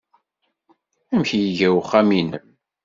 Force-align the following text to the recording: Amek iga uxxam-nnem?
Amek 1.11 1.29
iga 1.47 1.69
uxxam-nnem? 1.79 2.45